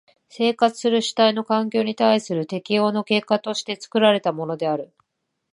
[0.29, 4.91] 生活する主体の環境に対する適応の結果として作られたものである。